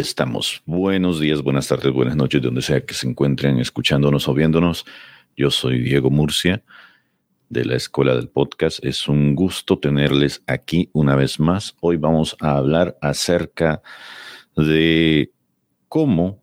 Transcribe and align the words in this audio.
Estamos. 0.00 0.62
Buenos 0.64 1.20
días, 1.20 1.42
buenas 1.42 1.68
tardes, 1.68 1.92
buenas 1.92 2.16
noches, 2.16 2.40
donde 2.40 2.62
sea 2.62 2.80
que 2.86 2.94
se 2.94 3.06
encuentren 3.06 3.58
escuchándonos 3.58 4.28
o 4.28 4.32
viéndonos. 4.32 4.86
Yo 5.36 5.50
soy 5.50 5.78
Diego 5.78 6.08
Murcia 6.08 6.62
de 7.50 7.66
la 7.66 7.76
Escuela 7.76 8.14
del 8.14 8.30
Podcast. 8.30 8.82
Es 8.82 9.08
un 9.08 9.34
gusto 9.34 9.78
tenerles 9.78 10.42
aquí 10.46 10.88
una 10.94 11.16
vez 11.16 11.38
más. 11.38 11.76
Hoy 11.80 11.98
vamos 11.98 12.34
a 12.40 12.56
hablar 12.56 12.96
acerca 13.02 13.82
de 14.56 15.32
cómo 15.86 16.42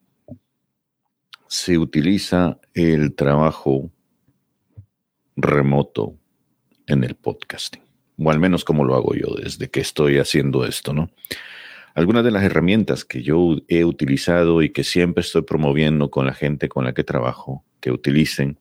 se 1.48 1.80
utiliza 1.80 2.60
el 2.76 3.16
trabajo 3.16 3.90
remoto 5.36 6.14
en 6.86 7.04
el 7.04 7.16
podcasting. 7.16 7.82
O 8.20 8.30
al 8.30 8.40
menos 8.40 8.64
como 8.64 8.86
lo 8.86 8.94
hago 8.94 9.16
yo 9.16 9.34
desde 9.34 9.68
que 9.72 9.80
estoy 9.80 10.20
haciendo 10.20 10.64
esto, 10.64 10.94
¿no? 10.94 11.10
Algunas 11.98 12.24
de 12.24 12.30
las 12.30 12.44
herramientas 12.44 13.06
que 13.06 13.24
yo 13.24 13.56
he 13.68 13.84
utilizado 13.84 14.62
y 14.62 14.70
que 14.70 14.84
siempre 14.84 15.22
estoy 15.22 15.42
promoviendo 15.42 16.12
con 16.12 16.28
la 16.28 16.36
gente 16.36 16.70
con 16.70 16.86
la 16.86 16.94
que 16.94 17.04
trabajo, 17.04 17.66
que 17.80 17.90
utilicen, 17.90 18.60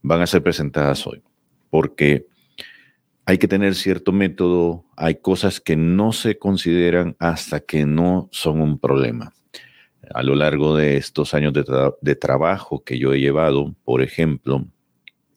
van 0.00 0.22
a 0.22 0.26
ser 0.26 0.42
presentadas 0.42 1.06
hoy, 1.06 1.22
porque 1.68 2.26
hay 3.26 3.36
que 3.36 3.48
tener 3.48 3.74
cierto 3.74 4.12
método, 4.12 4.86
hay 4.96 5.16
cosas 5.16 5.60
que 5.60 5.76
no 5.76 6.14
se 6.14 6.38
consideran 6.38 7.16
hasta 7.18 7.60
que 7.60 7.84
no 7.84 8.30
son 8.32 8.62
un 8.62 8.78
problema. 8.78 9.34
A 10.14 10.22
lo 10.22 10.34
largo 10.34 10.74
de 10.74 10.96
estos 10.96 11.34
años 11.34 11.52
de, 11.52 12.16
trabajo 12.16 12.82
que 12.82 12.98
yo 12.98 13.12
he 13.12 13.20
llevado, 13.20 13.74
por 13.84 14.00
ejemplo, 14.00 14.64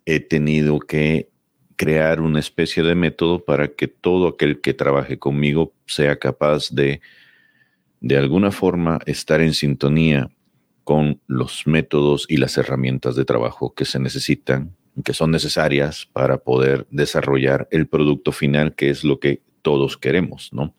he 0.06 0.22
tenido 0.22 0.80
que 0.80 1.30
crear 1.78 2.20
una 2.22 2.40
especie 2.40 2.84
de 2.84 2.96
método 2.96 3.46
para 3.46 3.70
que 3.70 3.88
todo 3.88 4.28
aquel 4.28 4.60
que 4.60 4.74
trabaje 4.74 5.18
conmigo 5.20 5.74
sea 5.86 6.18
capaz 6.18 6.72
de, 6.72 7.02
de 8.02 8.18
alguna 8.18 8.52
forma, 8.52 9.00
estar 9.06 9.42
en 9.42 9.54
sintonía 9.54 10.30
con 10.84 11.22
los 11.28 11.68
métodos 11.68 12.26
y 12.28 12.38
las 12.38 12.58
herramientas 12.58 13.16
de 13.16 13.26
trabajo 13.26 13.74
que 13.76 13.86
se 13.86 14.00
necesitan, 14.00 14.76
que 15.06 15.14
son 15.14 15.32
necesarias 15.32 16.08
para 16.12 16.40
poder 16.40 16.88
desarrollar 16.90 17.68
el 17.72 17.88
producto 17.88 18.32
final, 18.32 18.74
que 18.74 18.90
es 18.90 19.04
lo 19.04 19.20
que 19.20 19.42
todos 19.62 19.98
queremos, 19.98 20.52
¿no? 20.52 20.74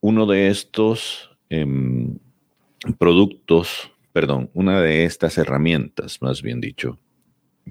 Uno 0.00 0.26
de 0.26 0.48
estos 0.48 1.30
em, 1.50 2.18
productos, 2.98 3.92
perdón, 4.12 4.50
una 4.54 4.80
de 4.80 5.04
estas 5.04 5.38
herramientas, 5.38 6.22
más 6.22 6.42
bien 6.42 6.60
dicho, 6.60 6.98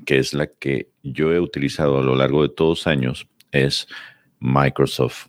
que 0.05 0.17
es 0.17 0.33
la 0.33 0.47
que 0.47 0.89
yo 1.03 1.33
he 1.33 1.39
utilizado 1.39 1.97
a 1.99 2.03
lo 2.03 2.15
largo 2.15 2.43
de 2.43 2.49
todos 2.49 2.79
los 2.79 2.87
años, 2.87 3.27
es 3.51 3.87
Microsoft 4.39 5.27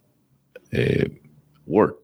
eh, 0.70 1.20
Word. 1.66 1.96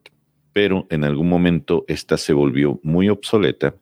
Pero 0.52 0.86
en 0.90 1.04
algún 1.04 1.28
momento 1.28 1.84
esta 1.88 2.16
se 2.16 2.32
volvió 2.32 2.78
muy 2.82 3.08
obsoleta 3.08 3.74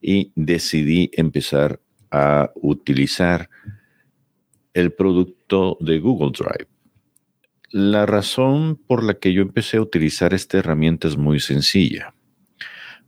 y 0.00 0.32
decidí 0.36 1.10
empezar 1.14 1.80
a 2.10 2.50
utilizar 2.54 3.48
el 4.74 4.92
producto 4.92 5.76
de 5.80 5.98
Google 5.98 6.32
Drive. 6.32 6.68
La 7.70 8.06
razón 8.06 8.76
por 8.86 9.02
la 9.02 9.14
que 9.14 9.32
yo 9.32 9.42
empecé 9.42 9.78
a 9.78 9.82
utilizar 9.82 10.34
esta 10.34 10.58
herramienta 10.58 11.08
es 11.08 11.16
muy 11.16 11.40
sencilla. 11.40 12.14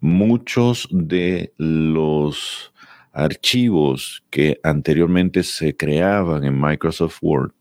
Muchos 0.01 0.89
de 0.91 1.53
los 1.59 2.74
archivos 3.15 4.25
que 4.31 4.61
anteriormente 4.63 5.43
se 5.43 5.77
creaban 5.77 6.45
en 6.45 6.61
Microsoft 6.61 7.19
Word 7.23 7.53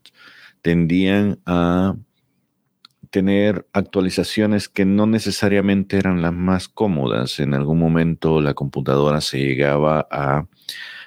tendían 0.64 1.38
a 1.44 1.94
tener 3.10 3.66
actualizaciones 3.74 4.66
que 4.66 4.86
no 4.86 5.06
necesariamente 5.06 5.98
eran 5.98 6.22
las 6.22 6.32
más 6.32 6.68
cómodas. 6.68 7.38
En 7.38 7.52
algún 7.52 7.78
momento 7.78 8.40
la 8.40 8.54
computadora 8.54 9.20
se 9.20 9.38
llegaba 9.38 10.08
a 10.10 10.46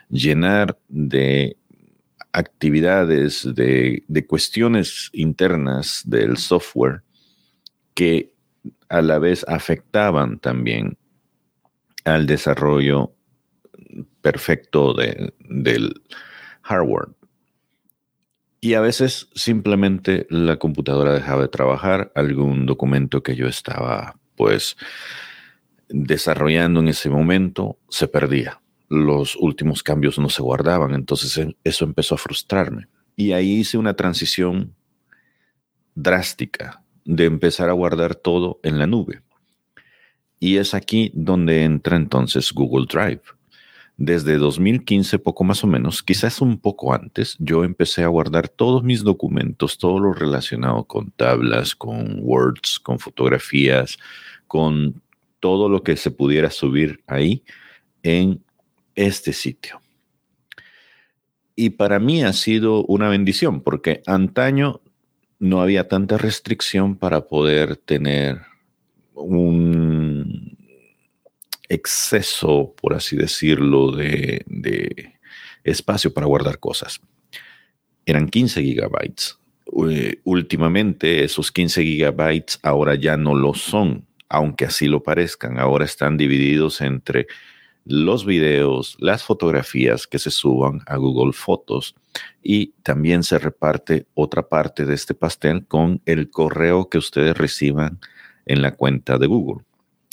llenar 0.10 0.78
de 0.88 1.58
actividades, 2.32 3.50
de, 3.56 4.04
cuestiones 4.28 5.10
internas 5.12 6.04
del 6.06 6.38
software 6.38 7.02
que 7.96 8.32
a 8.90 9.02
la 9.02 9.18
vez 9.18 9.44
afectaban 9.48 10.38
también 10.38 11.00
al 12.06 12.28
desarrollo 12.28 13.12
perfecto 14.28 14.94
del 14.94 16.02
hardware. 16.62 17.08
Y 18.60 18.74
a 18.74 18.82
veces 18.82 19.30
simplemente 19.36 20.28
la 20.30 20.58
computadora 20.58 21.14
dejaba 21.14 21.44
de 21.44 21.48
trabajar, 21.48 22.12
algún 22.14 22.66
documento 22.66 23.24
que 23.24 23.38
yo 23.38 23.48
estaba 23.48 24.20
pues 24.36 24.76
desarrollando 25.88 26.82
en 26.82 26.90
ese 26.90 27.10
momento 27.10 27.80
se 27.88 28.10
perdía. 28.10 28.60
Los 28.90 29.38
últimos 29.38 29.82
cambios 29.82 30.20
no 30.20 30.28
se 30.28 30.42
guardaban, 30.42 30.94
entonces 30.94 31.38
e, 31.38 31.56
eso 31.64 31.86
empezó 31.86 32.16
a 32.16 32.18
frustrarme. 32.18 32.90
Y 33.16 33.32
ahí 33.32 33.60
hice 33.60 33.78
una 33.78 33.94
transición 33.94 34.76
drástica 35.96 36.84
de 37.06 37.24
empezar 37.24 37.70
a 37.70 37.74
guardar 37.74 38.16
todo 38.16 38.60
en 38.64 38.78
la 38.78 38.88
nube. 38.88 39.22
Y 40.38 40.58
es 40.58 40.74
aquí 40.74 41.14
donde 41.16 41.64
entra 41.64 41.96
entonces 41.96 42.52
Google 42.52 42.88
Drive. 42.92 43.37
Desde 43.98 44.38
2015, 44.38 45.18
poco 45.18 45.44
más 45.44 45.64
o 45.64 45.68
menos, 45.68 46.04
quizás 46.04 46.40
un 46.40 46.60
poco 46.60 46.94
antes, 46.94 47.36
yo 47.40 47.64
empecé 47.64 48.04
a 48.04 48.08
guardar 48.08 48.48
todos 48.48 48.84
mis 48.84 49.04
documentos, 49.04 49.80
todo 49.80 50.00
lo 50.00 50.14
relacionado 50.14 50.84
con 50.84 51.10
tablas, 51.10 51.76
con 51.76 52.20
Words, 52.22 52.80
con 52.80 53.00
fotografías, 53.00 53.98
con 54.46 55.02
todo 55.40 55.68
lo 55.68 55.82
que 55.82 55.98
se 55.98 56.12
pudiera 56.12 56.52
subir 56.52 57.02
ahí 57.08 57.44
en 58.04 58.44
este 58.94 59.34
sitio. 59.34 59.82
Y 61.56 61.72
para 61.72 62.00
mí 62.00 62.24
ha 62.24 62.34
sido 62.34 62.84
una 62.86 63.10
bendición 63.10 63.62
porque 63.62 64.04
antaño 64.06 64.80
no 65.40 65.60
había 65.60 65.88
tanta 65.88 66.20
restricción 66.20 66.96
para 66.96 67.28
poder 67.28 67.78
tener 67.78 68.42
un 69.16 69.97
exceso, 71.70 72.74
por 72.82 72.94
así 72.94 73.16
decirlo, 73.16 73.92
de, 73.92 75.14
espacio 75.64 76.14
para 76.14 76.28
guardar 76.28 76.60
cosas. 76.60 77.02
Eran 78.06 78.30
15 78.30 78.62
gigabytes. 78.64 79.38
Eh, 79.90 80.22
últimamente 80.24 81.26
esos 81.26 81.52
15 81.52 81.84
gigabytes 81.84 82.60
ahora 82.64 82.96
ya 82.96 83.18
no 83.18 83.36
lo 83.36 83.54
son, 83.54 84.08
aunque 84.30 84.66
así 84.66 84.88
lo 84.88 85.04
parezcan. 85.04 85.60
Ahora 85.60 85.84
están 85.86 86.16
divididos 86.16 86.80
entre 86.82 87.28
los 87.84 88.26
videos, 88.26 88.98
las 89.00 89.24
fotografías 89.24 90.08
que 90.08 90.20
se 90.20 90.30
suban 90.30 90.82
a 90.88 90.98
Google 90.98 91.32
Fotos 91.32 91.96
y 92.44 92.74
también 92.84 93.24
se 93.24 93.40
reparte 93.40 94.08
otra 94.14 94.50
parte 94.50 94.86
de 94.86 94.94
este 94.94 95.14
pastel 95.14 95.66
con 95.66 96.02
el 96.06 96.30
correo 96.30 96.90
que 96.90 96.98
ustedes 96.98 97.38
reciban 97.38 98.00
en 98.46 98.62
la 98.62 98.76
cuenta 98.76 99.18
de 99.18 99.28
Google. 99.28 99.67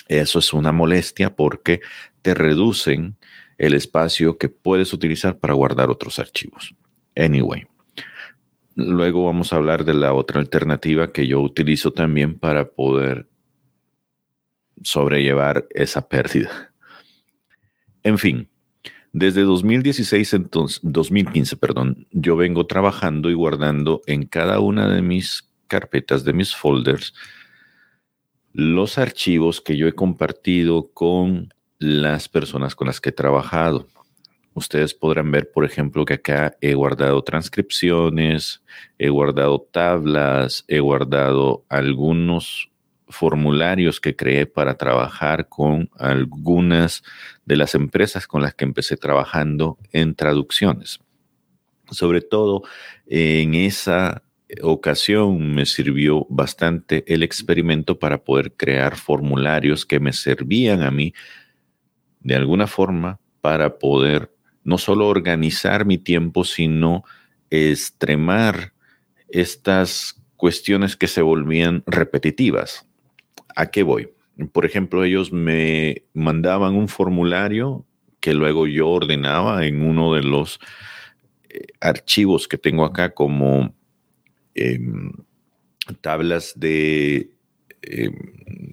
Eso 0.09 0.39
es 0.39 0.53
una 0.53 0.73
molestia 0.73 1.35
porque 1.35 1.81
te 2.23 2.35
reducen 2.35 3.17
el 3.59 3.75
espacio 3.75 4.39
que 4.39 4.49
puedes 4.49 4.93
utilizar 4.93 5.39
para 5.39 5.55
guardar 5.55 5.91
otros 5.91 6.19
archivos. 6.19 6.75
Anyway, 7.17 7.67
luego 8.75 9.25
vamos 9.25 9.53
a 9.53 9.57
hablar 9.57 9.85
de 9.85 9.95
la 9.95 10.13
otra 10.13 10.41
alternativa 10.41 11.13
que 11.13 11.27
yo 11.27 11.41
utilizo 11.41 11.93
también 11.93 12.39
para 12.39 12.69
poder 12.69 13.29
sobrellevar 14.83 15.67
esa 15.71 16.09
pérdida. 16.09 16.73
En 18.03 18.19
fin, 18.19 18.49
desde 19.13 19.43
2016, 19.43 20.35
entonces, 20.35 20.81
2015, 20.83 21.57
perdón, 21.57 22.07
yo 22.11 22.37
vengo 22.37 22.67
trabajando 22.67 23.31
y 23.31 23.35
guardando 23.35 24.03
en 24.07 24.27
cada 24.27 24.59
una 24.59 24.89
de 24.89 25.03
mis 25.03 25.49
carpetas, 25.69 26.25
de 26.25 26.33
mis 26.33 26.55
folders, 26.55 27.15
los 28.55 28.99
archivos 28.99 29.61
que 29.61 29.77
yo 29.77 29.89
he 29.89 29.93
compartido 29.93 30.91
con 30.95 31.53
las 31.79 32.29
personas 32.29 32.77
con 32.77 32.87
las 32.87 33.01
que 33.01 33.11
he 33.11 33.13
trabajado. 33.13 33.89
Ustedes 34.55 34.95
podrán 34.95 35.33
ver, 35.33 35.51
por 35.51 35.65
ejemplo, 35.65 36.05
que 36.05 36.15
acá 36.15 36.57
he 36.61 36.75
guardado 36.75 37.23
transcripciones, 37.23 38.63
he 38.97 39.09
guardado 39.09 39.61
tablas, 39.61 40.65
he 40.69 40.79
guardado 40.79 41.65
algunos 41.69 42.71
formularios 43.09 44.01
que 44.01 44.15
creé 44.15 44.47
para 44.47 44.77
trabajar 44.77 45.49
con 45.49 45.91
algunas 45.99 47.03
de 47.45 47.57
las 47.57 47.75
empresas 47.75 48.29
con 48.29 48.43
las 48.43 48.55
que 48.55 48.65
empecé 48.65 48.97
trabajando 48.97 49.79
en 49.93 50.15
traducciones. 50.15 51.01
Sobre 51.91 52.21
todo 52.21 52.63
en 53.07 53.55
esa 53.55 54.23
ocasión 54.63 55.55
me 55.55 55.67
sirvió 55.67 56.27
bastante 56.29 57.05
el 57.13 57.23
experimento 57.23 57.99
para 57.99 58.25
poder 58.25 58.53
crear 58.53 58.97
formularios 58.97 59.87
que 59.87 60.01
me 60.01 60.13
servían 60.13 60.83
a 60.83 60.91
mí 60.91 61.15
de 62.21 62.35
alguna 62.35 62.67
forma 62.67 63.21
para 63.41 63.79
poder 63.79 64.33
no 64.63 64.79
solo 64.79 65.09
organizar 65.09 65.85
mi 65.85 65.99
tiempo, 65.99 66.45
sino 66.45 67.05
extremar 67.51 68.73
estas 69.29 70.23
cuestiones 70.37 70.97
que 70.97 71.07
se 71.07 71.23
volvían 71.23 71.83
repetitivas. 71.87 72.87
¿A 73.55 73.71
qué 73.71 73.83
voy? 73.83 74.11
por 74.53 74.65
ejemplo, 74.65 75.05
ellos 75.05 75.33
me 75.33 76.03
mandaban 76.13 76.75
un 76.75 76.89
formulario 76.89 77.87
que 78.19 78.35
luego 78.35 78.67
yo 78.67 78.89
ordenaba 78.89 79.65
en 79.67 79.83
uno 79.83 80.15
de 80.15 80.23
los 80.23 80.59
eh, 81.49 81.67
archivos 81.81 82.49
que 82.49 82.59
tengo 82.59 82.85
acá 82.85 83.15
como 83.15 83.75
em, 84.55 85.13
tablas 86.01 86.53
de, 86.57 87.31
em, 87.83 88.13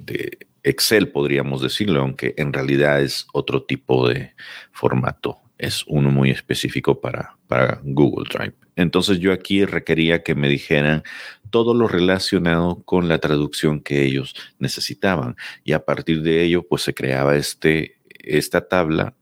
de 0.05 0.37
Excel, 0.63 1.09
podríamos 1.09 1.61
decirlo, 1.61 2.01
aunque 2.01 2.33
en 2.37 2.53
realidad 2.53 3.01
es 3.01 3.27
otro 3.33 3.63
tipo 3.63 4.07
de 4.07 4.33
formato. 4.71 5.39
Es 5.57 5.83
uno 5.87 6.11
muy 6.11 6.31
específico 6.31 7.01
para, 7.01 7.37
para 7.47 7.81
Google 7.83 8.27
Drive. 8.31 8.55
Entonces 8.75 9.19
yo 9.19 9.31
aquí 9.31 9.65
requería 9.65 10.23
que 10.23 10.35
me 10.35 10.49
dijeran 10.49 11.03
todo 11.49 11.73
lo 11.73 11.87
relacionado 11.87 12.81
con 12.83 13.07
la 13.07 13.19
traducción 13.19 13.81
que 13.81 14.03
ellos 14.03 14.35
necesitaban. 14.59 15.35
Y 15.63 15.73
a 15.73 15.85
partir 15.85 16.21
de 16.21 16.43
ello, 16.43 16.67
pues 16.67 16.83
se 16.83 16.93
creaba 16.93 17.35
este, 17.35 17.97
esta 18.19 18.67
tabla 18.67 19.15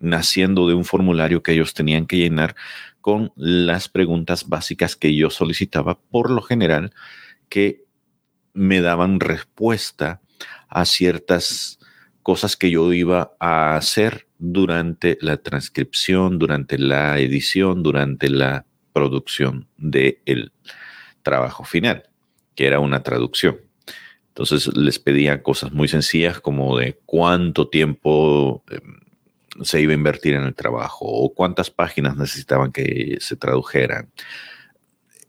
naciendo 0.00 0.68
de 0.68 0.74
un 0.74 0.84
formulario 0.84 1.42
que 1.42 1.52
ellos 1.52 1.72
tenían 1.72 2.06
que 2.06 2.18
llenar 2.18 2.54
con 3.04 3.34
las 3.36 3.90
preguntas 3.90 4.48
básicas 4.48 4.96
que 4.96 5.14
yo 5.14 5.28
solicitaba, 5.28 6.00
por 6.00 6.30
lo 6.30 6.40
general, 6.40 6.94
que 7.50 7.84
me 8.54 8.80
daban 8.80 9.20
respuesta 9.20 10.22
a 10.70 10.86
ciertas 10.86 11.78
cosas 12.22 12.56
que 12.56 12.70
yo 12.70 12.90
iba 12.94 13.32
a 13.38 13.76
hacer 13.76 14.26
durante 14.38 15.18
la 15.20 15.36
transcripción, 15.36 16.38
durante 16.38 16.78
la 16.78 17.18
edición, 17.18 17.82
durante 17.82 18.30
la 18.30 18.64
producción 18.94 19.68
del 19.76 20.52
trabajo 21.22 21.64
final, 21.64 22.04
que 22.54 22.66
era 22.66 22.80
una 22.80 23.02
traducción. 23.02 23.58
Entonces 24.28 24.74
les 24.74 24.98
pedía 24.98 25.42
cosas 25.42 25.72
muy 25.72 25.88
sencillas 25.88 26.40
como 26.40 26.78
de 26.78 26.98
cuánto 27.04 27.68
tiempo 27.68 28.64
em, 28.70 29.03
se 29.62 29.80
iba 29.80 29.92
a 29.92 29.96
invertir 29.96 30.34
en 30.34 30.42
el 30.42 30.54
trabajo 30.54 31.04
o 31.06 31.32
cuántas 31.34 31.70
páginas 31.70 32.16
necesitaban 32.16 32.72
que 32.72 33.18
se 33.20 33.36
tradujeran. 33.36 34.10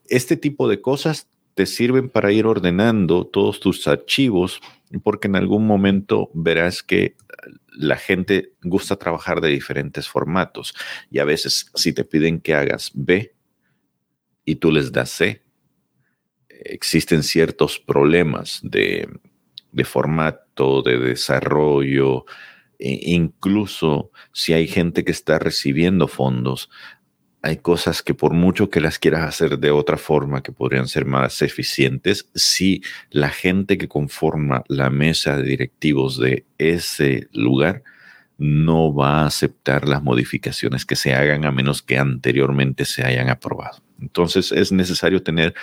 Este 0.07 0.37
tipo 0.37 0.67
de 0.67 0.81
cosas 0.81 1.27
te 1.53 1.65
sirven 1.65 2.09
para 2.09 2.31
ir 2.31 2.45
ordenando 2.45 3.25
todos 3.25 3.59
tus 3.59 3.87
archivos 3.87 4.61
porque 5.03 5.27
en 5.27 5.35
algún 5.35 5.65
momento 5.65 6.29
verás 6.33 6.83
que 6.83 7.15
la 7.71 7.97
gente 7.97 8.53
gusta 8.63 8.95
trabajar 8.95 9.41
de 9.41 9.49
diferentes 9.49 10.07
formatos 10.07 10.73
y 11.09 11.19
a 11.19 11.25
veces 11.25 11.71
si 11.75 11.93
te 11.93 12.03
piden 12.03 12.39
que 12.39 12.53
hagas 12.53 12.91
B 12.93 13.33
y 14.45 14.55
tú 14.55 14.71
les 14.71 14.91
das 14.91 15.09
C, 15.09 15.43
existen 16.49 17.23
ciertos 17.23 17.79
problemas 17.79 18.59
de, 18.63 19.07
formato, 19.83 20.81
de 20.81 20.97
desarrollo, 20.99 22.25
e 22.79 23.11
incluso 23.11 24.11
si 24.31 24.53
hay 24.53 24.67
gente 24.67 25.03
que 25.03 25.11
está 25.11 25.39
recibiendo 25.39 26.07
fondos, 26.07 26.69
hay 27.45 27.57
cosas 27.57 28.01
que 28.01 28.15
por 28.15 28.33
mucho 28.33 28.71
que 28.71 28.81
las 28.81 28.97
quieras 28.97 29.21
hacer 29.21 29.59
de 29.59 29.69
otra 29.69 29.97
forma, 29.97 30.41
que 30.41 30.51
podrían 30.51 30.87
ser 30.87 31.05
más 31.05 31.43
eficientes, 31.43 32.27
si 32.33 32.81
la 33.11 33.29
gente 33.29 33.77
que 33.77 33.87
conforma 33.87 34.63
la 34.67 34.89
mesa 34.89 35.37
de 35.37 35.43
directivos 35.43 36.19
de 36.19 36.45
ese 36.57 37.27
lugar 37.33 37.83
no 38.39 38.93
va 38.93 39.21
a 39.21 39.25
aceptar 39.27 39.87
las 39.87 40.01
modificaciones 40.01 40.85
que 40.85 40.95
se 40.95 41.13
hagan 41.13 41.45
a 41.45 41.51
menos 41.51 41.83
que 41.83 41.99
anteriormente 41.99 42.83
se 42.83 43.03
hayan 43.03 43.29
aprobado. 43.29 43.77
Entonces 44.01 44.51
es 44.51 44.71
necesario 44.71 45.21
tener 45.21 45.53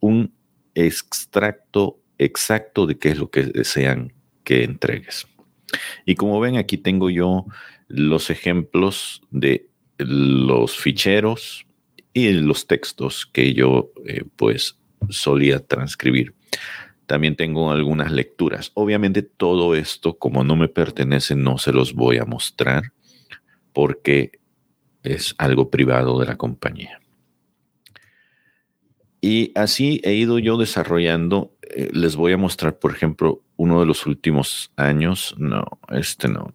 un 0.00 0.32
extracto 0.74 2.00
exacto 2.16 2.86
de 2.86 2.98
qué 2.98 3.10
es 3.10 3.18
lo 3.18 3.30
que 3.30 3.42
desean 3.42 4.14
que 4.42 4.64
entregues. 4.64 5.26
Y 6.04 6.14
como 6.14 6.40
ven, 6.40 6.56
aquí 6.56 6.76
tengo 6.78 7.10
yo 7.10 7.46
los 7.88 8.30
ejemplos 8.30 9.22
de 9.30 9.68
los 9.98 10.76
ficheros 10.76 11.66
y 12.12 12.32
los 12.32 12.66
textos 12.66 13.26
que 13.26 13.54
yo 13.54 13.92
eh, 14.06 14.24
pues 14.36 14.78
solía 15.10 15.64
transcribir. 15.64 16.34
También 17.06 17.36
tengo 17.36 17.70
algunas 17.70 18.10
lecturas. 18.10 18.72
Obviamente 18.74 19.22
todo 19.22 19.74
esto, 19.74 20.18
como 20.18 20.42
no 20.42 20.56
me 20.56 20.68
pertenece, 20.68 21.36
no 21.36 21.58
se 21.58 21.72
los 21.72 21.94
voy 21.94 22.18
a 22.18 22.24
mostrar 22.24 22.92
porque 23.72 24.40
es 25.02 25.34
algo 25.38 25.70
privado 25.70 26.18
de 26.18 26.26
la 26.26 26.36
compañía. 26.36 27.00
Y 29.20 29.52
así 29.54 30.00
he 30.04 30.14
ido 30.14 30.38
yo 30.38 30.56
desarrollando. 30.56 31.54
Eh, 31.62 31.90
les 31.92 32.16
voy 32.16 32.32
a 32.32 32.36
mostrar, 32.36 32.78
por 32.78 32.92
ejemplo, 32.92 33.42
uno 33.56 33.80
de 33.80 33.86
los 33.86 34.06
últimos 34.06 34.72
años. 34.76 35.34
No, 35.38 35.64
este 35.90 36.28
no. 36.28 36.54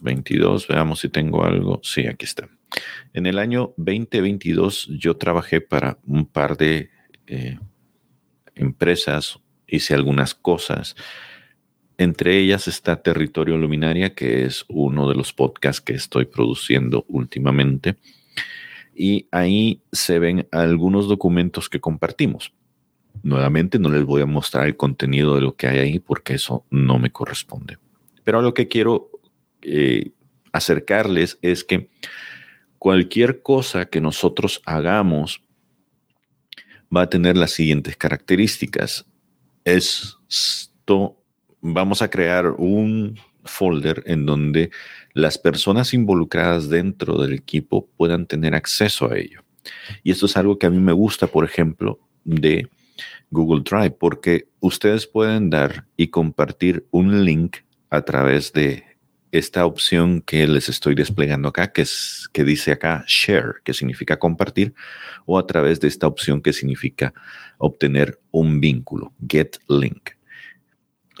22, 0.00 0.68
veamos 0.68 1.00
si 1.00 1.08
tengo 1.08 1.44
algo. 1.44 1.80
Sí, 1.82 2.06
aquí 2.06 2.24
está. 2.24 2.48
En 3.12 3.26
el 3.26 3.38
año 3.38 3.74
2022 3.76 4.88
yo 4.98 5.16
trabajé 5.16 5.60
para 5.60 5.98
un 6.06 6.26
par 6.26 6.56
de 6.56 6.90
eh, 7.26 7.58
empresas, 8.54 9.38
hice 9.66 9.94
algunas 9.94 10.34
cosas. 10.34 10.96
Entre 11.98 12.38
ellas 12.38 12.66
está 12.66 13.02
Territorio 13.02 13.58
Luminaria, 13.58 14.14
que 14.14 14.44
es 14.44 14.64
uno 14.68 15.08
de 15.08 15.14
los 15.14 15.32
podcasts 15.32 15.82
que 15.82 15.92
estoy 15.92 16.24
produciendo 16.24 17.04
últimamente 17.08 17.96
y 18.94 19.28
ahí 19.30 19.82
se 19.92 20.18
ven 20.18 20.46
algunos 20.52 21.08
documentos 21.08 21.70
que 21.70 21.80
compartimos. 21.80 22.52
Nuevamente 23.22 23.78
no 23.78 23.90
les 23.90 24.04
voy 24.04 24.22
a 24.22 24.26
mostrar 24.26 24.66
el 24.66 24.76
contenido 24.76 25.34
de 25.34 25.42
lo 25.42 25.56
que 25.56 25.66
hay 25.66 25.78
ahí 25.78 25.98
porque 25.98 26.34
eso 26.34 26.64
no 26.70 26.98
me 26.98 27.10
corresponde. 27.10 27.78
Pero 28.24 28.42
lo 28.42 28.54
que 28.54 28.68
quiero 28.68 29.10
eh, 29.62 30.12
acercarles 30.52 31.38
es 31.42 31.64
que 31.64 31.90
cualquier 32.78 33.42
cosa 33.42 33.86
que 33.86 34.00
nosotros 34.00 34.62
hagamos 34.64 35.42
va 36.94 37.02
a 37.02 37.10
tener 37.10 37.36
las 37.36 37.52
siguientes 37.52 37.96
características. 37.96 39.06
Esto, 39.64 41.22
vamos 41.60 42.02
a 42.02 42.10
crear 42.10 42.46
un 42.58 43.18
folder 43.44 44.02
en 44.06 44.26
donde 44.26 44.70
las 45.12 45.38
personas 45.38 45.94
involucradas 45.94 46.68
dentro 46.68 47.20
del 47.20 47.34
equipo 47.34 47.88
puedan 47.96 48.26
tener 48.26 48.54
acceso 48.54 49.10
a 49.10 49.18
ello. 49.18 49.42
Y 50.02 50.10
esto 50.10 50.26
es 50.26 50.36
algo 50.36 50.58
que 50.58 50.66
a 50.66 50.70
mí 50.70 50.78
me 50.78 50.92
gusta, 50.92 51.26
por 51.26 51.44
ejemplo, 51.44 51.98
de 52.24 52.68
Google 53.30 53.62
Drive, 53.62 53.92
porque 53.92 54.48
ustedes 54.60 55.06
pueden 55.06 55.50
dar 55.50 55.86
y 55.96 56.08
compartir 56.08 56.86
un 56.90 57.24
link 57.24 57.58
a 57.90 58.02
través 58.02 58.52
de 58.52 58.84
esta 59.32 59.64
opción 59.64 60.22
que 60.22 60.46
les 60.46 60.68
estoy 60.68 60.94
desplegando 60.94 61.48
acá, 61.48 61.72
que, 61.72 61.82
es, 61.82 62.28
que 62.32 62.44
dice 62.44 62.72
acá 62.72 63.04
share, 63.06 63.56
que 63.64 63.74
significa 63.74 64.18
compartir, 64.18 64.74
o 65.26 65.38
a 65.38 65.46
través 65.46 65.80
de 65.80 65.88
esta 65.88 66.06
opción 66.06 66.42
que 66.42 66.52
significa 66.52 67.14
obtener 67.58 68.18
un 68.32 68.60
vínculo, 68.60 69.12
get 69.28 69.58
link. 69.68 70.10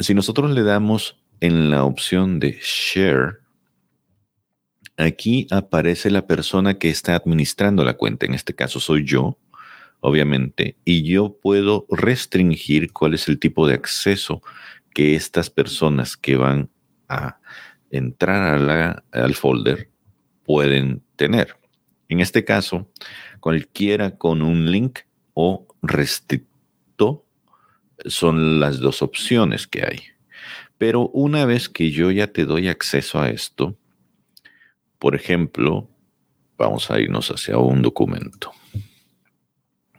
Si 0.00 0.14
nosotros 0.14 0.50
le 0.50 0.62
damos 0.62 1.22
en 1.40 1.70
la 1.70 1.84
opción 1.84 2.40
de 2.40 2.58
share, 2.60 3.40
Aquí 5.00 5.46
aparece 5.50 6.10
la 6.10 6.26
persona 6.26 6.78
que 6.78 6.90
está 6.90 7.16
administrando 7.16 7.84
la 7.84 7.94
cuenta, 7.94 8.26
en 8.26 8.34
este 8.34 8.54
caso 8.54 8.80
soy 8.80 9.04
yo, 9.04 9.38
obviamente, 10.00 10.76
y 10.84 11.02
yo 11.02 11.38
puedo 11.40 11.86
restringir 11.90 12.92
cuál 12.92 13.14
es 13.14 13.28
el 13.28 13.38
tipo 13.38 13.66
de 13.66 13.74
acceso 13.74 14.42
que 14.94 15.14
estas 15.14 15.50
personas 15.50 16.16
que 16.16 16.36
van 16.36 16.70
a 17.08 17.38
entrar 17.90 19.04
al 19.12 19.34
folder 19.34 19.90
pueden 20.44 21.02
tener. 21.16 21.56
En 22.08 22.20
este 22.20 22.44
caso, 22.44 22.90
cualquiera 23.40 24.16
con 24.16 24.42
un 24.42 24.70
link 24.70 25.00
o 25.34 25.66
restricto 25.82 27.26
son 28.06 28.58
las 28.60 28.80
dos 28.80 29.02
opciones 29.02 29.66
que 29.66 29.84
hay. 29.84 30.00
Pero 30.78 31.08
una 31.08 31.44
vez 31.44 31.68
que 31.68 31.90
yo 31.90 32.10
ya 32.10 32.26
te 32.28 32.46
doy 32.46 32.68
acceso 32.68 33.20
a 33.20 33.28
esto, 33.28 33.76
por 34.98 35.14
ejemplo, 35.14 35.88
vamos 36.56 36.90
a 36.90 36.98
irnos 36.98 37.30
hacia 37.30 37.58
un 37.58 37.82
documento. 37.82 38.52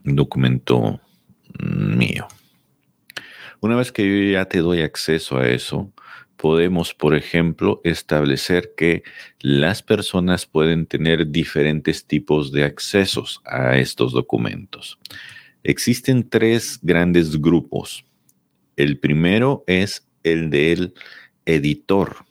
Documento 0.03 1.00
mío. 1.60 2.27
Una 3.60 3.75
vez 3.75 3.91
que 3.91 4.03
yo 4.03 4.31
ya 4.31 4.46
te 4.46 4.60
doy 4.60 4.81
acceso 4.81 5.38
a 5.38 5.48
eso, 5.48 5.91
podemos, 6.41 6.96
por 6.96 7.13
ejemplo, 7.13 7.79
establecer 7.84 8.74
que 8.75 9.03
las 9.39 9.84
personas 9.84 10.48
pueden 10.48 10.88
tener 10.88 11.29
diferentes 11.29 12.08
tipos 12.08 12.51
de 12.51 12.63
accesos 12.63 13.41
a 13.46 13.77
estos 13.77 14.12
documentos. 14.12 14.98
Existen 15.63 16.27
tres 16.27 16.79
grandes 16.81 17.39
grupos. 17.39 18.03
El 18.75 18.98
primero 18.98 19.63
es 19.67 20.08
el 20.24 20.50
del 20.50 20.96
editor. 21.46 22.25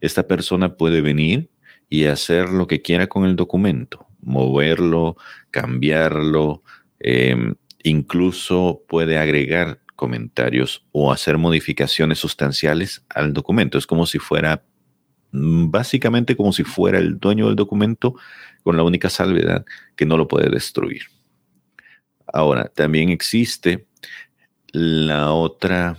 Esta 0.00 0.26
persona 0.26 0.76
puede 0.76 1.00
venir 1.00 1.48
y 1.88 2.06
hacer 2.06 2.48
lo 2.48 2.66
que 2.66 2.82
quiera 2.82 3.06
con 3.06 3.24
el 3.24 3.36
documento, 3.36 4.08
moverlo, 4.22 5.16
cambiarlo, 5.50 6.62
em, 7.00 7.54
incluso 7.82 8.82
puede 8.88 9.18
agregar 9.18 9.80
comentarios 9.96 10.84
o 10.92 11.12
hacer 11.12 11.38
modificaciones 11.38 12.18
sustanciales 12.18 13.04
al 13.08 13.32
documento. 13.32 13.78
Es 13.78 13.86
como 13.86 14.06
si 14.06 14.18
fuera, 14.18 14.64
mm, 15.32 15.70
básicamente 15.70 16.36
como 16.36 16.52
si 16.52 16.64
fuera 16.64 16.98
el 16.98 17.18
dueño 17.18 17.46
del 17.46 17.56
documento, 17.56 18.14
con 18.62 18.76
la 18.76 18.82
única 18.82 19.10
salvedad 19.10 19.64
que 19.96 20.06
no 20.06 20.16
lo 20.16 20.28
puede 20.28 20.50
destruir. 20.50 21.02
Ahora, 22.32 22.64
también 22.64 23.10
existe 23.10 23.86
la 24.72 25.32
otra 25.32 25.98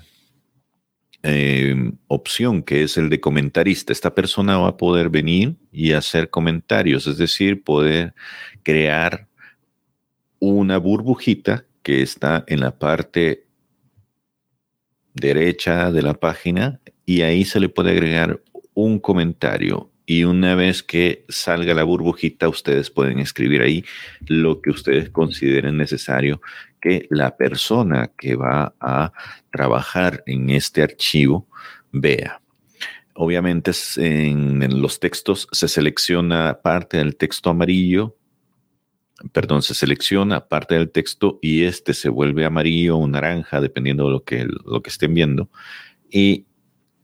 em, 1.24 1.98
opción 2.08 2.64
que 2.64 2.84
es 2.84 2.98
el 2.98 3.10
de 3.10 3.20
comentarista. 3.20 3.92
Esta 3.94 4.14
persona 4.14 4.58
va 4.58 4.70
a 4.70 4.78
poder 4.78 5.10
venir 5.10 5.56
y 5.72 5.94
hacer 5.94 6.30
comentarios, 6.30 7.08
es 7.08 7.18
decir, 7.18 7.64
poder 7.64 8.14
crear 8.64 9.28
una 10.40 10.78
burbujita 10.78 11.66
que 11.82 12.02
está 12.02 12.44
en 12.48 12.60
la 12.60 12.78
parte 12.78 13.46
derecha 15.14 15.92
de 15.92 16.02
la 16.02 16.14
página 16.14 16.80
y 17.06 17.22
ahí 17.22 17.46
se 17.46 17.60
le 17.60 17.70
puede 17.70 17.92
agregar 17.92 18.42
un 18.74 19.00
comentario 19.00 19.94
y 20.06 20.26
una 20.26 20.56
vez 20.56 20.84
que 20.84 21.26
salga 21.30 21.74
la 21.74 21.84
burbujita, 21.84 22.50
ustedes 22.50 22.90
pueden 22.90 23.20
escribir 23.20 23.62
ahí 23.62 23.86
lo 24.28 24.62
que 24.62 24.70
ustedes 24.70 25.10
consideren 25.10 25.78
necesario 25.78 26.42
que 26.84 27.08
la 27.10 27.38
persona 27.38 28.12
que 28.18 28.36
va 28.36 28.76
a 28.82 29.14
trabajar 29.50 30.22
en 30.26 30.50
este 30.50 30.84
archivo 30.84 31.48
vea. 31.94 32.42
Obviamente 33.16 33.72
en, 33.96 34.82
los 34.82 35.00
textos 35.00 35.48
se 35.54 35.70
selecciona 35.70 36.60
parte 36.62 36.98
del 36.98 37.16
texto 37.16 37.50
amarillo, 37.50 38.18
perdón, 39.32 39.62
se 39.62 39.76
selecciona 39.76 40.50
parte 40.50 40.76
del 40.76 40.92
texto 40.92 41.40
y 41.42 41.64
este 41.64 41.94
se 41.94 42.10
vuelve 42.10 42.44
amarillo 42.44 42.98
o 42.98 43.08
naranja, 43.08 43.62
dependiendo 43.62 44.08
de 44.08 44.12
lo 44.12 44.24
que, 44.26 44.46
lo 44.66 44.84
que 44.84 44.90
estén 44.90 45.14
viendo. 45.14 45.50
Y 46.12 46.48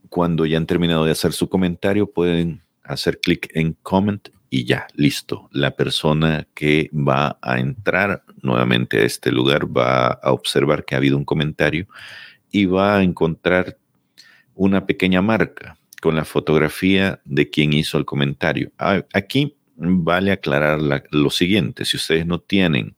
cuando 0.09 0.45
ya 0.45 0.57
han 0.57 0.65
terminado 0.65 1.05
de 1.05 1.11
hacer 1.11 1.31
su 1.31 1.47
comentario, 1.47 2.11
pueden 2.11 2.63
hacer 2.83 3.21
clic 3.21 3.49
en 3.53 3.77
comment 3.81 4.27
y 4.49 4.65
ya, 4.65 4.87
listo. 4.95 5.47
La 5.53 5.71
persona 5.77 6.49
que 6.53 6.89
va 6.93 7.39
a 7.41 7.59
entrar 7.59 8.25
nuevamente 8.41 8.99
a 8.99 9.05
este 9.05 9.31
lugar 9.31 9.65
va 9.65 10.07
a 10.07 10.31
observar 10.31 10.85
que 10.85 10.95
ha 10.95 10.97
habido 10.97 11.17
un 11.17 11.25
comentario 11.25 11.87
y 12.51 12.65
va 12.65 12.97
a 12.97 13.03
encontrar 13.03 13.77
una 14.55 14.85
pequeña 14.85 15.21
marca 15.21 15.77
con 16.01 16.15
la 16.15 16.25
fotografía 16.25 17.21
de 17.25 17.49
quien 17.49 17.73
hizo 17.73 17.97
el 17.97 18.05
comentario. 18.05 18.71
Ah, 18.77 19.03
aquí 19.13 19.57
vale 19.75 20.31
aclarar 20.31 20.79
lo 21.11 21.29
siguiente, 21.29 21.85
si 21.85 21.97
ustedes 21.97 22.25
no 22.25 22.39
tienen 22.39 22.95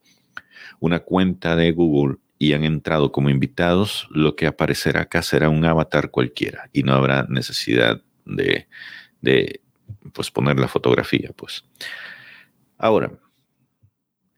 una 0.79 0.99
cuenta 0.99 1.55
de 1.55 1.71
Google 1.71 2.17
y 2.39 2.53
han 2.53 2.63
entrado 2.63 3.11
como 3.11 3.29
invitados, 3.29 4.07
lo 4.09 4.35
que 4.35 4.47
aparecerá 4.47 5.01
acá 5.01 5.21
será 5.21 5.49
un 5.49 5.63
avatar 5.63 6.09
cualquiera 6.09 6.69
y 6.73 6.81
no 6.81 6.93
habrá 6.93 7.27
necesidad 7.29 8.01
de, 8.25 8.67
de 9.21 9.61
pues 10.13 10.31
poner 10.31 10.59
la 10.59 10.67
fotografía, 10.67 11.31
pues. 11.35 11.63
Ahora, 12.79 13.11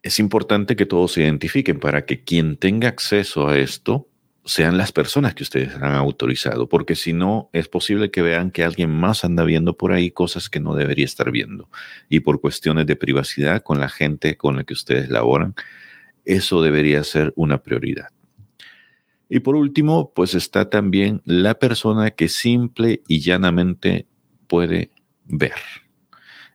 es 0.03 0.19
importante 0.19 0.75
que 0.75 0.85
todos 0.85 1.13
se 1.13 1.21
identifiquen 1.21 1.79
para 1.79 2.05
que 2.05 2.23
quien 2.23 2.57
tenga 2.57 2.89
acceso 2.89 3.47
a 3.47 3.57
esto 3.57 4.09
sean 4.45 4.77
las 4.77 4.91
personas 4.91 5.33
que 5.33 5.43
ustedes 5.43 5.73
han 5.75 5.95
autorizado, 5.95 6.67
porque 6.67 6.95
si 6.95 7.13
no, 7.13 7.49
es 7.53 7.69
posible 7.69 8.11
que 8.11 8.21
vean 8.21 8.51
que 8.51 8.65
alguien 8.65 8.89
más 8.91 9.23
anda 9.23 9.45
viendo 9.45 9.77
por 9.77 9.93
ahí 9.93 10.11
cosas 10.11 10.49
que 10.49 10.59
no 10.59 10.75
debería 10.75 11.05
estar 11.05 11.31
viendo. 11.31 11.69
Y 12.09 12.19
por 12.19 12.41
cuestiones 12.41 12.85
de 12.85 12.97
privacidad 12.97 13.63
con 13.63 13.79
la 13.79 13.87
gente 13.87 14.35
con 14.35 14.57
la 14.57 14.65
que 14.65 14.73
ustedes 14.73 15.09
laboran, 15.09 15.55
eso 16.25 16.61
debería 16.61 17.01
ser 17.05 17.31
una 17.37 17.63
prioridad. 17.63 18.09
Y 19.29 19.39
por 19.39 19.55
último, 19.55 20.11
pues 20.13 20.35
está 20.35 20.69
también 20.69 21.21
la 21.23 21.53
persona 21.57 22.11
que 22.11 22.27
simple 22.27 23.01
y 23.07 23.21
llanamente 23.21 24.05
puede 24.47 24.91
ver. 25.23 25.53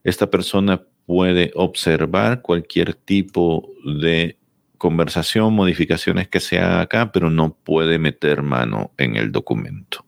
Esta 0.05 0.31
persona 0.31 0.83
puede 1.09 1.53
observar 1.55 2.43
cualquier 2.43 2.93
tipo 2.93 3.73
de 3.83 4.37
conversación, 4.77 5.55
modificaciones 5.55 6.29
que 6.29 6.39
se 6.39 6.59
haga 6.59 6.83
acá, 6.83 7.13
pero 7.13 7.31
no 7.31 7.55
puede 7.55 7.99
meter 7.99 8.43
mano 8.43 8.93
en 8.99 9.17
el 9.17 9.33
documento. 9.33 10.05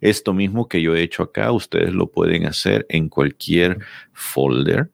Esto 0.00 0.32
mismo 0.32 0.66
que 0.66 0.80
yo 0.80 0.96
he 0.96 1.02
hecho 1.02 1.24
acá, 1.24 1.52
ustedes 1.52 1.92
lo 1.92 2.10
pueden 2.10 2.46
hacer 2.46 2.86
en 2.88 3.10
cualquier 3.10 3.80
folder 4.14 4.90